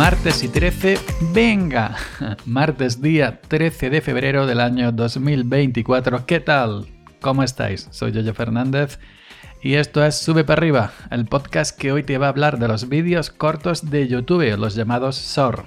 martes 0.00 0.42
y 0.42 0.48
13, 0.48 0.98
venga, 1.34 1.94
martes 2.46 3.02
día 3.02 3.42
13 3.46 3.90
de 3.90 4.00
febrero 4.00 4.46
del 4.46 4.60
año 4.60 4.92
2024. 4.92 6.24
¿Qué 6.24 6.40
tal? 6.40 6.86
¿Cómo 7.20 7.42
estáis? 7.42 7.86
Soy 7.90 8.10
Yoyo 8.10 8.32
Fernández 8.32 8.98
y 9.62 9.74
esto 9.74 10.02
es 10.02 10.14
Sube 10.14 10.42
para 10.42 10.58
arriba, 10.58 10.92
el 11.10 11.26
podcast 11.26 11.78
que 11.78 11.92
hoy 11.92 12.02
te 12.02 12.16
va 12.16 12.28
a 12.28 12.28
hablar 12.30 12.58
de 12.58 12.66
los 12.66 12.88
vídeos 12.88 13.28
cortos 13.28 13.90
de 13.90 14.08
YouTube, 14.08 14.56
los 14.56 14.74
llamados 14.74 15.16
SOR. 15.16 15.66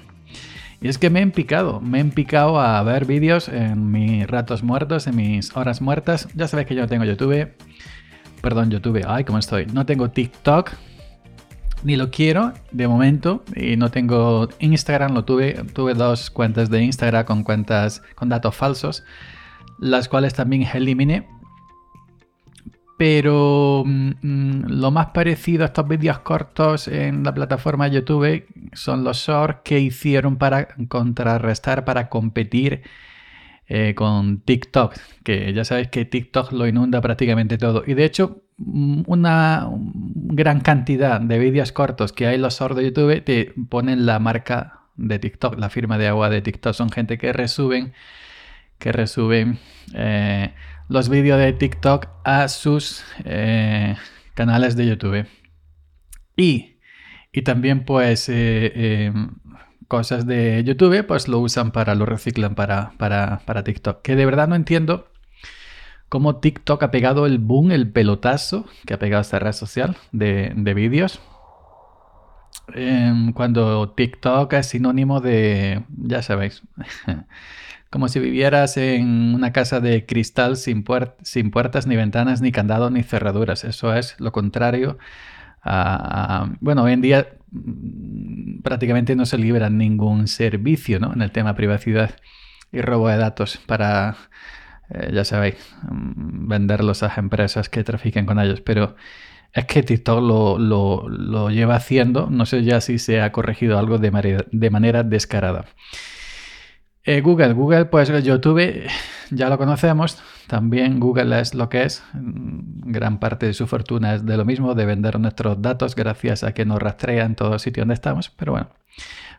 Y 0.80 0.88
es 0.88 0.98
que 0.98 1.10
me 1.10 1.22
he 1.22 1.26
picado, 1.28 1.80
me 1.80 2.00
he 2.00 2.04
picado 2.04 2.60
a 2.60 2.82
ver 2.82 3.04
vídeos 3.04 3.48
en 3.48 3.92
mis 3.92 4.26
ratos 4.26 4.64
muertos, 4.64 5.06
en 5.06 5.14
mis 5.14 5.56
horas 5.56 5.80
muertas. 5.80 6.26
Ya 6.34 6.48
sabéis 6.48 6.66
que 6.66 6.74
yo 6.74 6.82
no 6.82 6.88
tengo 6.88 7.04
YouTube. 7.04 7.52
Perdón, 8.42 8.68
YouTube. 8.68 9.04
Ay, 9.06 9.22
¿cómo 9.22 9.38
estoy? 9.38 9.66
No 9.66 9.86
tengo 9.86 10.10
TikTok. 10.10 10.72
Ni 11.84 11.96
lo 11.96 12.10
quiero 12.10 12.52
de 12.72 12.88
momento. 12.88 13.44
Y 13.54 13.76
no 13.76 13.90
tengo 13.90 14.48
Instagram. 14.58 15.14
Lo 15.14 15.24
tuve. 15.24 15.52
Tuve 15.72 15.94
dos 15.94 16.30
cuentas 16.30 16.70
de 16.70 16.82
Instagram 16.82 17.24
con 17.24 17.44
cuentas 17.44 18.02
con 18.14 18.28
datos 18.28 18.56
falsos. 18.56 19.04
Las 19.78 20.08
cuales 20.08 20.34
también 20.34 20.66
eliminé. 20.74 21.28
Pero 22.96 23.82
mm, 23.84 24.10
mm, 24.22 24.64
lo 24.68 24.90
más 24.90 25.08
parecido 25.08 25.64
a 25.64 25.66
estos 25.66 25.86
vídeos 25.88 26.20
cortos 26.20 26.88
en 26.88 27.24
la 27.24 27.34
plataforma 27.34 27.88
YouTube 27.88 28.46
son 28.72 29.02
los 29.04 29.18
shorts 29.18 29.60
que 29.64 29.80
hicieron 29.80 30.36
para 30.36 30.68
contrarrestar, 30.88 31.84
para 31.84 32.08
competir 32.08 32.82
eh, 33.66 33.94
con 33.94 34.42
TikTok, 34.42 34.94
que 35.24 35.52
ya 35.52 35.64
sabéis 35.64 35.88
que 35.88 36.04
TikTok 36.04 36.52
lo 36.52 36.66
inunda 36.66 37.00
prácticamente 37.00 37.58
todo. 37.58 37.82
Y 37.86 37.94
de 37.94 38.04
hecho, 38.04 38.43
una 38.58 39.68
gran 40.14 40.60
cantidad 40.60 41.20
de 41.20 41.38
vídeos 41.38 41.72
cortos 41.72 42.12
que 42.12 42.26
hay 42.26 42.38
los 42.38 42.58
shorts 42.58 42.76
de 42.76 42.84
YouTube 42.84 43.24
te 43.24 43.52
ponen 43.68 44.06
la 44.06 44.18
marca 44.18 44.80
de 44.96 45.18
TikTok, 45.18 45.58
la 45.58 45.70
firma 45.70 45.98
de 45.98 46.08
agua 46.08 46.30
de 46.30 46.40
TikTok. 46.40 46.74
Son 46.74 46.90
gente 46.90 47.18
que 47.18 47.32
resuben, 47.32 47.92
que 48.78 48.92
resuben. 48.92 49.58
Eh, 49.94 50.52
los 50.88 51.08
vídeos 51.08 51.38
de 51.38 51.52
TikTok 51.52 52.08
a 52.24 52.48
sus 52.48 53.04
eh, 53.24 53.96
canales 54.34 54.76
de 54.76 54.86
YouTube. 54.86 55.26
Y, 56.36 56.78
y 57.32 57.42
también 57.42 57.84
pues 57.84 58.28
eh, 58.28 59.12
cosas 59.88 60.26
de 60.26 60.62
YouTube 60.64 61.04
pues 61.06 61.28
lo 61.28 61.40
usan 61.40 61.72
para, 61.72 61.94
lo 61.94 62.06
reciclan 62.06 62.54
para, 62.54 62.92
para, 62.98 63.40
para, 63.46 63.64
TikTok. 63.64 64.02
Que 64.02 64.16
de 64.16 64.26
verdad 64.26 64.48
no 64.48 64.54
entiendo 64.54 65.08
cómo 66.08 66.36
TikTok 66.36 66.82
ha 66.82 66.90
pegado 66.90 67.26
el 67.26 67.38
boom, 67.38 67.72
el 67.72 67.90
pelotazo 67.90 68.66
que 68.86 68.94
ha 68.94 68.98
pegado 68.98 69.22
esta 69.22 69.38
red 69.38 69.52
social 69.52 69.96
de, 70.12 70.52
de 70.54 70.74
vídeos. 70.74 71.20
Em, 72.72 73.32
cuando 73.32 73.90
TikTok 73.90 74.52
es 74.54 74.66
sinónimo 74.66 75.20
de, 75.20 75.84
ya 75.88 76.22
sabéis, 76.22 76.62
como 77.90 78.08
si 78.08 78.20
vivieras 78.20 78.76
en 78.76 79.34
una 79.34 79.52
casa 79.52 79.80
de 79.80 80.06
cristal 80.06 80.56
sin, 80.56 80.84
sin 81.22 81.50
puertas, 81.50 81.86
ni 81.86 81.96
ventanas, 81.96 82.40
ni 82.40 82.52
candados, 82.52 82.90
ni 82.90 83.02
cerraduras. 83.02 83.64
Eso 83.64 83.94
es 83.94 84.18
lo 84.18 84.32
contrario 84.32 84.98
a, 85.62 86.50
bueno, 86.60 86.82
hoy 86.84 86.92
en 86.92 87.00
día 87.00 87.28
mm, 87.50 88.62
prácticamente 88.62 89.16
no 89.16 89.26
se 89.26 89.38
libra 89.38 89.70
ningún 89.70 90.28
servicio 90.28 91.00
¿no? 91.00 91.12
en 91.12 91.22
el 91.22 91.30
tema 91.30 91.54
privacidad 91.54 92.16
y 92.72 92.80
robo 92.80 93.08
de 93.08 93.16
datos 93.16 93.58
para, 93.66 94.16
eh, 94.90 95.10
ya 95.12 95.24
sabéis, 95.24 95.56
mm, 95.82 96.48
venderlos 96.48 97.02
a 97.02 97.12
empresas 97.16 97.68
que 97.68 97.84
trafiquen 97.84 98.26
con 98.26 98.38
ellos. 98.38 98.60
Pero 98.60 98.96
es 99.52 99.64
que 99.66 99.82
TikTok 99.82 100.20
lo, 100.20 100.58
lo, 100.58 101.50
lleva 101.50 101.76
haciendo, 101.76 102.28
no 102.30 102.46
sé 102.46 102.64
ya 102.64 102.80
si 102.80 102.98
se 102.98 103.20
ha 103.20 103.32
corregido 103.32 103.78
algo 103.78 103.98
de 103.98 104.44
de 104.50 104.70
manera 104.70 105.02
descarada. 105.02 105.66
Eh, 107.04 107.20
Google, 107.20 107.52
Google, 107.52 107.84
pues 107.86 108.08
YouTube 108.24 108.86
ya 109.30 109.48
lo 109.48 109.58
conocemos. 109.58 110.22
También 110.46 111.00
Google 111.00 111.40
es 111.40 111.54
lo 111.54 111.68
que 111.68 111.82
es. 111.82 112.02
Gran 112.12 113.18
parte 113.18 113.46
de 113.46 113.54
su 113.54 113.66
fortuna 113.66 114.14
es 114.14 114.26
de 114.26 114.36
lo 114.36 114.44
mismo, 114.44 114.74
de 114.74 114.86
vender 114.86 115.18
nuestros 115.18 115.60
datos 115.60 115.94
gracias 115.94 116.44
a 116.44 116.52
que 116.52 116.64
nos 116.64 116.80
rastrea 116.80 117.24
en 117.24 117.34
todo 117.34 117.58
sitio 117.58 117.82
donde 117.82 117.94
estamos. 117.94 118.30
Pero 118.30 118.52
bueno, 118.52 118.68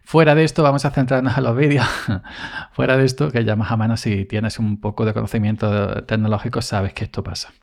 fuera 0.03 0.35
de 0.35 0.43
esto 0.43 0.63
vamos 0.63 0.85
a 0.85 0.91
centrarnos 0.91 1.37
en 1.37 1.43
los 1.43 1.55
vídeos. 1.55 1.87
fuera 2.73 2.97
de 2.97 3.05
esto, 3.05 3.31
que 3.31 3.43
ya 3.43 3.55
más 3.55 3.71
o 3.71 3.77
menos 3.77 4.01
si 4.01 4.25
tienes 4.25 4.59
un 4.59 4.79
poco 4.79 5.05
de 5.05 5.13
conocimiento 5.13 6.03
tecnológico 6.03 6.61
sabes 6.61 6.93
que 6.93 7.05
esto 7.05 7.23
pasa. 7.23 7.53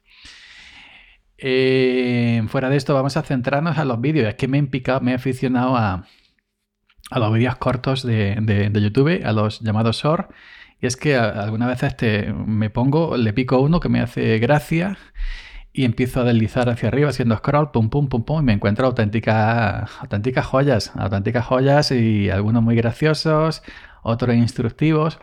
Eh, 1.38 2.44
fuera 2.49 2.69
de 2.69 2.77
esto 2.77 2.94
vamos 2.94 3.16
a 3.16 3.22
centrarnos 3.22 3.77
en 3.78 3.88
los 3.88 4.00
vídeos. 4.00 4.28
Es 4.28 4.34
que 4.37 4.49
me 4.49 4.59
he 4.59 4.62
picado, 4.65 5.00
me 5.00 5.12
he 5.12 5.15
aficionado 5.15 5.77
a 5.77 6.05
a 7.12 7.19
los 7.19 7.32
vídeos 7.32 7.56
cortos 7.56 8.03
de, 8.03 8.71
YouTube, 8.75 9.22
a 9.25 9.32
los 9.32 9.61
llamados 9.61 10.03
short. 10.03 10.31
Y 10.82 10.87
es 10.87 10.97
que 10.97 11.16
algunas 11.16 11.69
veces 11.69 11.91
este, 11.91 12.32
me 12.32 12.69
pongo, 12.69 13.16
le 13.16 13.32
pico 13.32 13.60
uno 13.60 13.78
que 13.78 13.88
me 13.88 14.00
hace 14.00 14.41
gracia 14.41 14.98
y 15.72 15.84
empiezo 15.84 16.20
a 16.20 16.25
deslizar 16.25 16.69
hacia 16.69 16.88
arriba 16.88 17.10
haciendo 17.10 17.37
scroll, 17.37 17.70
pum, 17.70 17.88
pum, 17.88 18.09
pum, 18.09 18.25
pum, 18.25 18.41
y 18.41 18.43
me 18.43 18.53
encuentro 18.53 18.87
auténticas, 18.87 19.88
auténticas 20.00 20.44
joyas, 20.44 20.93
auténticas 20.97 21.47
joyas 21.47 21.93
y 21.93 22.31
algunos 22.31 22.65
muy 22.65 22.75
graciosos, 22.75 23.62
otros 24.03 24.34
instructivos. 24.34 25.20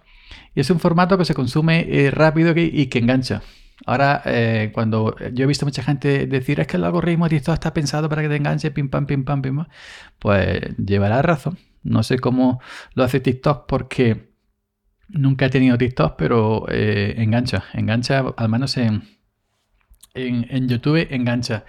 Y 0.55 0.61
es 0.61 0.69
un 0.69 0.79
formato 0.79 1.17
que 1.17 1.25
se 1.25 1.33
consume 1.33 1.85
eh, 1.89 2.09
rápido 2.09 2.53
y, 2.55 2.87
que 2.87 2.99
engancha. 2.99 3.41
Ahora, 3.85 4.21
eh, 4.25 4.71
cuando 4.73 5.17
yo 5.33 5.43
he 5.43 5.47
visto 5.47 5.65
mucha 5.65 5.83
gente 5.83 6.25
decir 6.25 6.61
es 6.61 6.67
que 6.67 6.77
el 6.77 6.85
algoritmo 6.85 7.25
de 7.25 7.31
TikTok 7.31 7.55
está 7.55 7.73
pensado 7.73 8.07
para 8.07 8.21
que 8.21 8.29
te 8.29 8.37
enganche, 8.37 8.71
pim, 8.71 8.89
pam, 8.89 9.05
pim, 9.05 9.25
pam, 9.25 9.41
pim, 9.41 9.57
pam, 9.57 9.67
pues 10.19 10.61
llevará 10.77 11.21
razón. 11.21 11.57
No 11.83 12.03
sé 12.03 12.17
cómo 12.17 12.61
lo 12.93 13.03
hace 13.03 13.19
TikTok 13.19 13.65
porque 13.67 14.28
nunca 15.09 15.45
he 15.45 15.49
tenido 15.49 15.77
TikTok, 15.77 16.15
pero 16.17 16.65
eh, 16.69 17.15
engancha, 17.17 17.65
engancha, 17.73 18.23
al 18.37 18.49
menos 18.49 18.77
en, 18.77 19.03
en, 20.13 20.67
YouTube 20.67 21.07
engancha. 21.11 21.65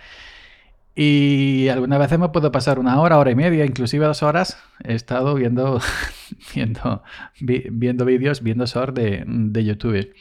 Y 0.94 1.68
algunas 1.68 1.98
veces 1.98 2.18
me 2.18 2.28
puedo 2.28 2.52
pasar 2.52 2.78
una 2.78 3.00
hora, 3.00 3.18
hora 3.18 3.30
y 3.30 3.34
media, 3.34 3.64
inclusive 3.64 4.04
dos 4.06 4.22
horas. 4.22 4.58
He 4.84 4.94
estado 4.94 5.34
viendo, 5.34 5.80
viendo, 6.54 7.02
viendo 7.40 8.04
vídeos, 8.04 8.42
viendo 8.42 8.66
short 8.66 8.94
de, 8.96 9.24
de 9.26 9.64
YouTube. 9.64 10.14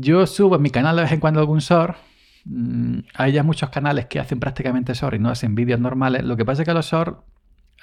yo 0.00 0.26
subo 0.26 0.56
en 0.56 0.62
mi 0.62 0.70
canal 0.70 0.96
de 0.96 1.02
vez 1.02 1.12
en 1.12 1.20
cuando 1.20 1.40
algún 1.40 1.60
short. 1.60 1.96
Mm, 2.44 3.00
hay 3.14 3.32
ya 3.32 3.42
muchos 3.42 3.70
canales 3.70 4.06
que 4.06 4.20
hacen 4.20 4.38
prácticamente 4.38 4.94
short 4.94 5.16
y 5.16 5.18
no 5.18 5.30
hacen 5.30 5.54
vídeos 5.54 5.80
normales. 5.80 6.24
Lo 6.24 6.36
que 6.36 6.44
pasa 6.44 6.62
es 6.62 6.68
que 6.68 6.74
los 6.74 6.86
short 6.86 7.24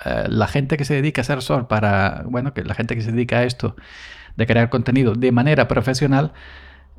eh, 0.06 0.26
la 0.30 0.48
gente 0.48 0.78
que 0.78 0.86
se 0.86 0.96
dedica 0.96 1.22
a 1.22 1.24
hacer 1.24 1.42
SOR 1.42 1.68
para, 1.68 2.24
bueno, 2.26 2.54
que 2.54 2.64
la 2.64 2.74
gente 2.74 2.96
que 2.96 3.02
se 3.02 3.12
dedica 3.12 3.40
a 3.40 3.44
esto 3.44 3.76
de 4.36 4.48
crear 4.48 4.70
contenido 4.70 5.14
de 5.14 5.32
manera 5.32 5.68
profesional, 5.68 6.34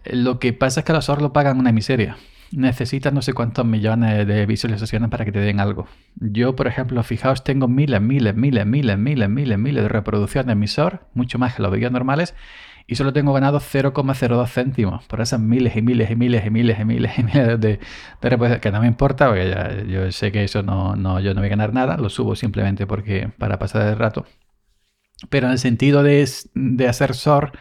eh, 0.05 0.17
lo 0.17 0.39
que 0.39 0.53
pasa 0.53 0.81
es 0.81 0.87
que 0.87 0.93
los 0.93 1.05
SOR 1.05 1.23
lo 1.23 1.33
pagan 1.33 1.59
una 1.59 1.73
miseria. 1.73 2.17
Necesitas 2.53 3.13
no 3.13 3.21
sé 3.21 3.33
cuántos 3.33 3.67
millones 3.67 4.27
de 4.29 4.47
visualizaciones 4.47 5.11
para 5.11 5.25
que 5.25 5.33
te 5.33 5.41
den 5.41 5.59
algo. 5.59 5.89
Yo, 6.17 6.55
por 6.55 6.69
ejemplo, 6.69 7.03
fijaos, 7.03 7.43
tengo 7.43 7.67
miles, 7.67 8.01
miles, 8.01 8.37
miles, 8.37 8.65
miles, 8.65 8.99
miles, 8.99 9.29
miles, 9.29 9.59
miles 9.59 9.83
de 9.83 9.89
reproducciones 9.89 10.49
de 10.49 10.55
mi 10.55 10.69
SOR, 10.69 11.01
mucho 11.15 11.39
más 11.39 11.55
que 11.55 11.63
los 11.63 11.73
vídeos 11.73 11.91
normales, 11.91 12.35
y 12.87 12.97
solo 12.97 13.13
tengo 13.13 13.33
ganado 13.33 13.61
0,02 13.61 14.49
céntimos 14.49 15.05
por 15.05 15.21
esas 15.21 15.41
miles 15.41 15.77
y 15.77 15.83
miles 15.83 16.11
y 16.11 16.17
miles 16.17 16.45
y 16.47 16.51
miles 16.51 16.79
y 16.79 16.85
miles 16.85 17.19
y 17.19 17.23
miles 17.23 17.61
de, 17.61 17.81
de 18.21 18.61
que 18.61 18.71
no 18.71 18.81
me 18.81 18.87
importa, 18.87 19.29
porque 19.29 19.87
yo 19.89 20.11
sé 20.13 20.33
que 20.33 20.45
eso 20.45 20.63
no, 20.63 20.95
no, 20.97 21.21
yo 21.21 21.35
no 21.35 21.41
voy 21.41 21.47
a 21.47 21.51
ganar 21.51 21.73
nada, 21.73 21.97
lo 21.97 22.11
subo 22.11 22.37
simplemente 22.37 22.87
porque 22.87 23.31
para 23.39 23.59
pasar 23.59 23.89
el 23.89 23.97
rato. 23.97 24.27
Pero 25.31 25.47
en 25.47 25.53
el 25.53 25.59
sentido 25.59 26.03
de, 26.03 26.29
de 26.55 26.89
hacer 26.89 27.15
SOR, 27.15 27.53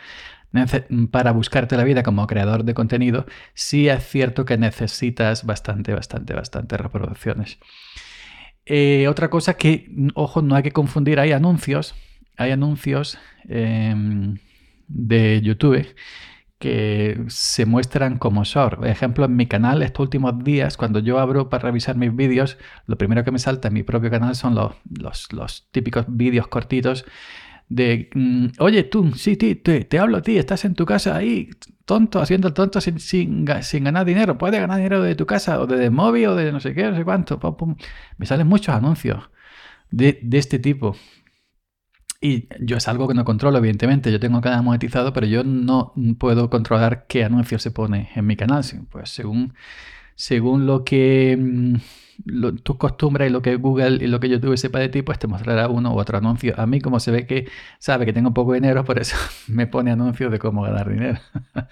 para 1.12 1.32
buscarte 1.32 1.78
la 1.78 1.84
vida 1.84 2.04
como 2.04 2.28
creador 2.28 2.64
de 2.64 2.74
contenido, 2.74 3.26
sí 3.54 3.90
es 3.90 4.08
cierto 4.08 4.46
que 4.46 4.58
necesitas 4.58 5.46
bastante, 5.46 5.94
bastante, 5.94 6.34
bastante 6.34 6.78
reproducciones. 6.78 7.58
Eh, 8.66 9.08
otra 9.08 9.30
cosa 9.30 9.56
que, 9.56 9.90
ojo, 10.14 10.42
no 10.42 10.56
hay 10.56 10.64
que 10.64 10.72
confundir, 10.72 11.20
hay 11.20 11.32
anuncios, 11.32 11.96
hay 12.38 12.52
anuncios 12.52 13.18
em, 13.50 14.38
de 14.94 15.42
YouTube 15.42 15.86
que 16.64 17.26
se 17.28 17.66
muestran 17.66 18.18
como 18.18 18.46
short. 18.46 18.80
Por 18.80 18.88
ejemplo, 18.88 19.26
en 19.26 19.36
mi 19.36 19.48
canal 19.48 19.84
estos 19.84 20.06
últimos 20.06 20.44
días, 20.46 20.78
cuando 20.78 21.00
yo 21.00 21.20
abro 21.20 21.50
para 21.50 21.64
revisar 21.64 21.98
mis 21.98 22.16
vídeos, 22.16 22.58
lo 22.88 22.98
primero 22.98 23.26
que 23.26 23.32
me 23.32 23.40
salta 23.40 23.68
en 23.68 23.74
mi 23.74 23.84
propio 23.84 24.10
canal 24.10 24.34
son 24.36 24.56
los, 24.56 24.74
los, 25.32 25.68
típicos 25.72 26.06
vídeos 26.08 26.48
cortitos 26.48 27.06
de, 27.68 28.10
mm, 28.14 28.48
oye, 28.60 28.84
tú, 28.84 29.12
sí, 29.14 29.36
te, 29.36 29.56
te, 29.56 30.00
hablo 30.00 30.18
a 30.18 30.22
ti, 30.22 30.38
estás 30.38 30.64
en 30.64 30.74
tu 30.74 30.86
casa 30.86 31.18
ahí, 31.18 31.50
tonto, 31.84 32.22
haciendo 32.22 32.48
el 32.48 32.54
tonto 32.54 32.80
sin, 32.80 33.00
sin, 33.00 33.44
ganar 33.46 34.06
dinero. 34.06 34.38
Puedes 34.38 34.62
ganar 34.62 34.78
dinero 34.78 35.02
de 35.02 35.16
tu 35.16 35.26
casa 35.26 35.60
o 35.60 35.68
de, 35.68 35.90
móvil 35.90 36.28
o 36.28 36.36
de 36.36 36.52
no 36.54 36.62
sé 36.62 36.74
qué, 36.74 36.84
no 36.84 36.96
sé 36.96 37.04
cuánto. 37.04 37.40
Me 38.18 38.26
salen 38.26 38.48
muchos 38.48 38.74
anuncios 38.74 39.30
de, 39.92 40.20
de 40.24 40.38
este 40.38 40.60
tipo. 40.60 40.96
Y 42.24 42.48
yo 42.62 42.78
es 42.78 42.88
algo 42.88 43.10
que 43.10 43.14
no 43.14 43.26
controlo, 43.26 43.58
evidentemente. 43.58 44.10
Yo 44.10 44.18
tengo 44.18 44.40
canal 44.40 44.64
monetizado, 44.64 45.12
pero 45.12 45.28
yo 45.28 45.44
no 45.44 45.94
puedo 46.18 46.50
controlar 46.50 47.06
qué 47.06 47.26
anuncio 47.26 47.60
se 47.60 47.70
pone 47.70 48.12
en 48.16 48.26
mi 48.26 48.38
canal. 48.38 48.64
Pues 48.90 49.10
según, 49.10 49.54
según 50.16 50.66
lo 50.66 50.86
que 50.86 51.38
mm, 51.38 51.76
tus 52.64 52.78
costumbres 52.78 53.30
y 53.30 53.34
lo 53.34 53.42
que 53.42 53.58
Google 53.58 54.02
y 54.02 54.08
lo 54.08 54.22
que 54.22 54.30
YouTube 54.30 54.58
sepa 54.58 54.80
de 54.80 54.88
ti, 54.88 55.02
pues 55.02 55.20
te 55.20 55.28
mostrará 55.28 55.68
uno 55.68 55.94
u 55.94 56.00
otro 56.00 56.18
anuncio. 56.18 56.54
A 56.58 56.66
mí, 56.66 56.80
como 56.80 57.02
se 57.02 57.12
ve 57.12 57.28
que 57.28 57.50
sabe 57.78 58.06
que 58.06 58.14
tengo 58.14 58.34
poco 58.34 58.54
dinero, 58.54 58.86
por 58.86 59.00
eso 59.00 59.18
me 59.50 59.68
pone 59.68 59.92
anuncios 59.92 60.32
de 60.32 60.40
cómo 60.40 60.62
ganar 60.62 60.90
dinero. 60.90 61.20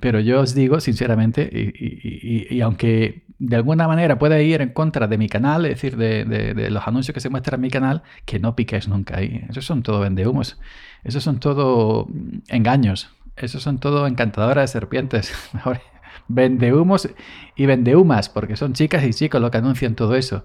Pero 0.00 0.20
yo 0.20 0.40
os 0.40 0.54
digo, 0.54 0.80
sinceramente, 0.80 1.50
y, 1.52 2.60
aunque 2.62 3.26
de 3.44 3.56
alguna 3.56 3.88
manera 3.88 4.20
pueda 4.20 4.40
ir 4.40 4.62
en 4.62 4.68
contra 4.68 5.08
de 5.08 5.18
mi 5.18 5.28
canal, 5.28 5.66
es 5.66 5.72
decir, 5.72 5.96
de, 5.96 6.70
los 6.70 6.86
anuncios 6.86 7.12
que 7.12 7.20
se 7.20 7.28
muestran 7.28 7.58
en 7.58 7.62
mi 7.62 7.70
canal, 7.70 8.04
que 8.24 8.38
no 8.38 8.54
piquéis 8.54 8.86
nunca 8.86 9.18
ahí. 9.18 9.44
Esos 9.50 9.64
son 9.64 9.82
todo 9.82 9.98
vendehumos. 9.98 10.60
Esos 11.02 11.24
son 11.24 11.40
todo 11.40 12.06
engaños. 12.46 13.10
Esos 13.34 13.64
son 13.64 13.78
todo 13.78 14.06
encantadoras 14.06 14.70
de 14.70 14.78
serpientes. 14.80 15.32
Vendehumos 16.28 17.08
y 17.56 17.66
vendehumas, 17.66 18.28
porque 18.28 18.54
son 18.54 18.74
chicas 18.74 19.02
y 19.02 19.10
chicos 19.10 19.40
los 19.40 19.50
que 19.50 19.58
anuncian 19.58 19.96
todo 19.96 20.14
eso. 20.14 20.44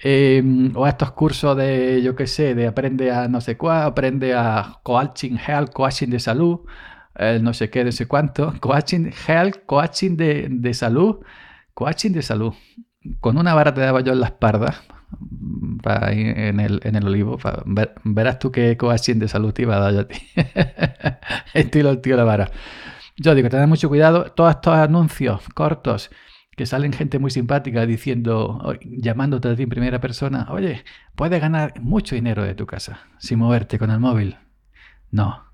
Em, 0.00 0.72
o 0.76 0.88
estos 0.88 1.12
cursos 1.12 1.56
de, 1.56 2.02
yo 2.02 2.16
qué 2.16 2.26
sé, 2.26 2.56
de 2.56 2.66
aprende 2.66 3.12
a 3.12 3.28
no 3.28 3.40
sé 3.40 3.56
cuál, 3.56 3.82
aprende 3.82 4.34
a 4.34 4.80
coaching 4.82 5.36
health, 5.36 5.70
coaching 5.72 6.08
de 6.08 6.18
salud, 6.18 6.60
eh, 7.16 7.38
no 7.40 7.54
sé 7.54 7.70
qué, 7.70 7.84
no 7.84 7.92
sé 7.92 8.06
cuánto, 8.06 8.54
coaching 8.60 9.10
health, 9.28 9.56
coaching 9.66 10.16
de, 10.16 10.48
de, 10.50 10.74
salud, 10.74 11.18
coaching 11.78 12.10
de 12.10 12.22
salud. 12.22 12.52
Con 13.20 13.38
una 13.38 13.54
vara 13.54 13.72
te 13.72 13.80
daba 13.80 14.00
yo 14.00 14.12
en 14.12 14.18
la 14.18 14.26
espalda, 14.26 14.82
en, 16.10 16.58
el, 16.58 16.80
en 16.82 16.96
el 16.96 17.06
olivo, 17.06 17.38
verás 18.02 18.40
tú 18.40 18.50
qué 18.50 18.76
coaching 18.76 19.20
de 19.20 19.28
salud 19.28 19.52
te 19.52 19.62
iba 19.62 19.76
a 19.76 19.78
dar 19.78 19.94
yo 19.94 20.00
a 20.00 20.08
ti. 20.08 20.18
Estilo 21.54 21.90
el 21.90 22.00
tío 22.00 22.16
la 22.16 22.24
vara. 22.24 22.50
Yo 23.16 23.32
digo, 23.36 23.48
tened 23.48 23.68
mucho 23.68 23.88
cuidado, 23.88 24.24
todos 24.32 24.56
estos 24.56 24.74
anuncios 24.74 25.40
cortos 25.54 26.10
que 26.56 26.66
salen 26.66 26.92
gente 26.92 27.20
muy 27.20 27.30
simpática 27.30 27.86
diciendo, 27.86 28.76
llamándote 28.82 29.48
a 29.48 29.54
ti 29.54 29.62
en 29.62 29.68
primera 29.68 30.00
persona, 30.00 30.48
oye, 30.50 30.82
puedes 31.14 31.40
ganar 31.40 31.80
mucho 31.80 32.16
dinero 32.16 32.42
de 32.42 32.56
tu 32.56 32.66
casa 32.66 33.06
sin 33.18 33.38
moverte 33.38 33.78
con 33.78 33.92
el 33.92 34.00
móvil. 34.00 34.36
No, 35.12 35.44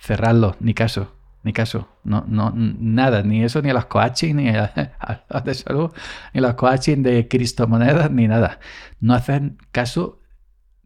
cerrarlo, 0.00 0.56
ni 0.58 0.72
caso, 0.72 1.19
ni 1.42 1.52
caso, 1.52 1.88
no, 2.04 2.24
no, 2.28 2.52
nada, 2.54 3.22
ni 3.22 3.42
eso, 3.42 3.62
ni 3.62 3.70
a 3.70 3.74
los 3.74 3.86
coaching, 3.86 4.34
ni 4.34 4.48
a, 4.50 5.24
los 5.30 5.44
de 5.44 5.54
salud, 5.54 5.90
ni 6.34 6.38
a 6.38 6.42
los 6.42 6.54
coaching 6.54 7.02
de 7.02 7.28
criptomonedas, 7.28 8.10
ni 8.10 8.28
nada. 8.28 8.60
No 9.00 9.14
hacen 9.14 9.58
caso 9.72 10.20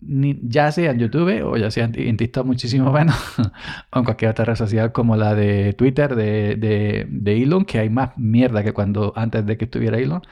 ya 0.06 0.70
sea 0.70 0.90
en 0.90 0.98
YouTube 0.98 1.42
o 1.44 1.56
ya 1.56 1.70
sea 1.70 1.84
en 1.92 2.16
TikTok 2.16 2.46
muchísimo 2.46 2.92
menos, 2.92 3.16
o 3.90 3.98
en 3.98 4.04
cualquier 4.04 4.30
otra 4.32 4.44
red 4.44 4.54
social 4.54 4.92
como 4.92 5.16
la 5.16 5.34
de 5.34 5.72
Twitter 5.72 6.14
de, 6.14 6.56
de, 7.08 7.42
Elon, 7.42 7.64
que 7.64 7.78
hay 7.78 7.90
más 7.90 8.10
mierda 8.16 8.62
que 8.62 8.72
cuando 8.72 9.12
antes 9.16 9.46
de 9.46 9.56
que 9.56 9.64
estuviera 9.64 9.98
Elon, 9.98 10.22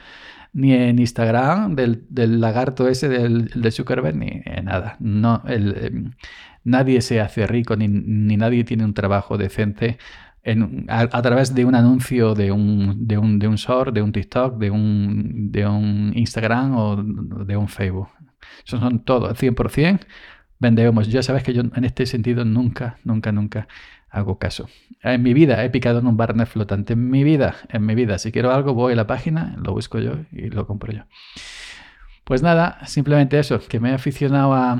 ni 0.53 0.73
en 0.73 0.99
Instagram 0.99 1.75
del, 1.75 2.05
lagarto 2.39 2.87
ese 2.87 3.09
del, 3.09 3.47
de 3.47 3.71
Zuckerberg, 3.71 4.15
ni 4.15 4.41
nada. 4.63 4.97
No, 4.99 5.41
el, 5.47 5.75
em, 5.85 6.11
nadie 6.63 7.01
se 7.01 7.19
hace 7.21 7.47
rico, 7.47 7.75
ni, 7.75 7.87
nadie 7.87 8.63
tiene 8.63 8.85
un 8.85 8.93
trabajo 8.93 9.37
decente 9.37 9.97
a, 10.89 11.21
través 11.21 11.55
de 11.55 11.65
un 11.65 11.73
anuncio 11.75 12.35
de 12.35 12.51
un, 12.51 13.07
de 13.07 13.17
un, 13.17 13.39
de 13.39 13.47
un 13.47 13.55
short, 13.55 13.93
de 13.93 14.01
un 14.01 14.11
TikTok, 14.11 14.57
de 14.57 14.69
un, 14.69 15.51
de 15.51 15.65
un 15.65 16.11
Instagram 16.15 16.75
o 16.75 16.95
de 16.97 17.57
un 17.57 17.67
Facebook. 17.67 18.09
Eso 18.65 18.79
son 18.79 19.03
todos, 19.03 19.37
100%. 19.41 20.01
Vendemos. 20.59 21.07
Ya 21.09 21.23
sabes 21.23 21.43
que 21.43 21.53
yo 21.53 21.61
en 21.61 21.85
este 21.85 22.05
sentido 22.05 22.45
nunca, 22.45 22.97
nunca, 23.03 23.31
nunca 23.31 23.67
hago 24.09 24.37
caso. 24.37 24.69
En 25.01 25.23
mi 25.23 25.33
vida 25.33 25.63
he 25.63 25.69
picado 25.69 25.99
en 25.99 26.07
un 26.07 26.15
barnet 26.15 26.47
flotante. 26.47 26.93
En 26.93 27.09
mi 27.09 27.23
vida, 27.23 27.55
en 27.69 27.85
mi 27.85 27.95
vida. 27.95 28.17
Si 28.19 28.31
quiero 28.31 28.51
algo, 28.51 28.73
voy 28.73 28.93
a 28.93 28.95
la 28.95 29.07
página, 29.07 29.55
lo 29.61 29.73
busco 29.73 29.99
yo 29.99 30.19
y 30.31 30.49
lo 30.49 30.67
compro 30.67 30.93
yo. 30.93 31.03
Pues 32.23 32.41
nada, 32.41 32.85
simplemente 32.85 33.37
eso, 33.37 33.59
que 33.59 33.79
me 33.79 33.89
he 33.89 33.93
aficionado 33.93 34.53
a, 34.53 34.79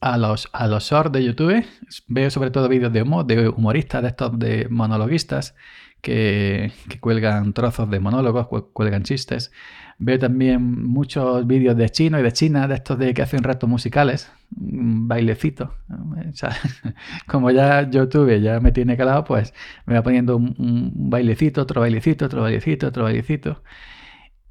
a 0.00 0.18
los, 0.18 0.48
a 0.52 0.68
los 0.68 0.84
shorts 0.84 1.12
de 1.12 1.24
YouTube. 1.24 1.64
Veo 2.06 2.30
sobre 2.30 2.50
todo 2.50 2.68
vídeos 2.68 2.92
de 2.92 3.02
humor, 3.02 3.26
de 3.26 3.48
humoristas, 3.48 4.02
de 4.02 4.08
estos 4.08 4.38
de 4.38 4.68
monologuistas 4.70 5.56
que, 6.00 6.72
que 6.88 7.00
cuelgan 7.00 7.52
trozos 7.54 7.90
de 7.90 7.98
monólogos, 7.98 8.46
cuelgan 8.72 9.02
chistes. 9.02 9.50
Veo 9.98 10.18
también 10.18 10.84
muchos 10.84 11.46
vídeos 11.46 11.76
de 11.76 11.88
chino 11.88 12.18
y 12.20 12.22
de 12.22 12.30
China, 12.32 12.68
de 12.68 12.74
estos 12.74 12.98
de 12.98 13.14
que 13.14 13.22
hacen 13.22 13.42
ratos 13.42 13.68
musicales, 13.68 14.30
un 14.54 15.08
bailecito. 15.08 15.74
como 17.26 17.50
ya 17.50 17.88
YouTube 17.88 18.38
ya 18.40 18.60
me 18.60 18.72
tiene 18.72 18.96
calado, 18.96 19.24
pues 19.24 19.54
me 19.86 19.94
va 19.94 20.02
poniendo 20.02 20.36
un, 20.36 20.92
bailecito, 21.10 21.62
otro 21.62 21.80
bailecito, 21.80 22.26
otro 22.26 22.42
bailecito, 22.42 22.88
otro 22.88 23.04
bailecito. 23.04 23.62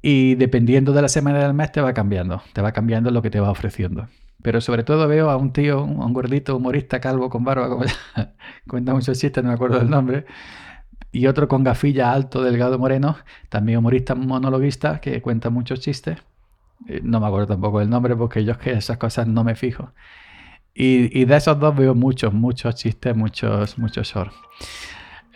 Y 0.02 0.34
dependiendo 0.34 0.92
de 0.92 1.02
la 1.02 1.08
semana 1.08 1.38
del 1.38 1.54
mes 1.54 1.70
te 1.72 1.80
va 1.80 1.94
cambiando, 1.94 2.42
te 2.52 2.60
va 2.60 2.72
cambiando 2.72 3.10
lo 3.10 3.22
que 3.22 3.30
te 3.30 3.38
va 3.40 3.50
ofreciendo. 3.50 4.08
Pero 4.42 4.60
sobre 4.60 4.82
todo 4.84 5.06
veo 5.08 5.30
a 5.30 5.36
un 5.36 5.52
tío, 5.52 5.82
un 5.84 6.12
gordito 6.12 6.56
humorista 6.56 7.00
calvo 7.00 7.30
con 7.30 7.44
barba, 7.44 7.68
como 7.68 7.84
ya 7.84 8.34
cuenta 8.68 8.94
muchos 8.94 9.18
chistes, 9.18 9.42
no 9.44 9.50
me 9.50 9.54
acuerdo 9.54 9.78
del 9.78 9.90
nombre, 9.90 10.26
y 11.12 11.26
otro 11.26 11.48
con 11.48 11.64
gafilla 11.64 12.12
alto, 12.12 12.42
delgado, 12.42 12.78
moreno, 12.78 13.16
también 13.48 13.78
humorista 13.78 14.14
monologuista 14.14 15.00
que 15.00 15.22
cuenta 15.22 15.50
muchos 15.50 15.80
chistes. 15.80 16.18
Eh, 16.88 17.00
no 17.02 17.20
me 17.20 17.26
acuerdo 17.26 17.48
tampoco 17.48 17.80
el 17.80 17.88
nombre 17.88 18.14
porque 18.16 18.44
yo 18.44 18.52
es 18.52 18.58
que 18.58 18.72
esas 18.72 18.98
cosas 18.98 19.26
no 19.26 19.44
me 19.44 19.54
fijo. 19.54 19.92
Y, 20.78 21.24
de 21.24 21.36
esos 21.36 21.58
dos 21.58 21.74
veo 21.74 21.94
muchos, 21.94 22.34
muchos 22.34 22.74
chistes, 22.74 23.16
muchos, 23.16 23.78
muchos 23.78 24.08
shorts. 24.08 24.36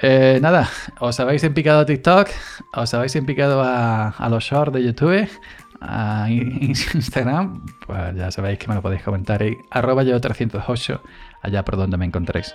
Eh, 0.02 0.38
nada, 0.42 0.68
os 0.98 1.18
habéis 1.18 1.42
empicado 1.44 1.80
a 1.80 1.86
TikTok, 1.86 2.28
os 2.74 2.92
habéis 2.92 3.16
empicado 3.16 3.62
a, 3.62 4.10
a 4.10 4.28
los 4.28 4.44
shorts 4.44 4.74
de 4.74 4.84
YouTube, 4.84 5.28
a 5.80 6.26
Instagram, 6.30 7.64
pues 7.86 8.16
ya 8.16 8.30
sabéis 8.30 8.58
que 8.58 8.68
me 8.68 8.74
lo 8.74 8.82
podéis 8.82 9.02
comentar 9.02 9.42
ahí, 9.42 9.56
arroba 9.70 10.02
yo 10.02 10.20
308, 10.20 11.02
allá 11.42 11.64
por 11.64 11.76
donde 11.76 11.96
me 11.96 12.04
encontréis. 12.04 12.54